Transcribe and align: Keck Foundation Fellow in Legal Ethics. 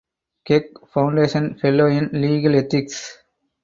Keck 0.45 0.79
Foundation 0.87 1.59
Fellow 1.59 1.85
in 1.85 2.09
Legal 2.13 2.55
Ethics. 2.55 3.19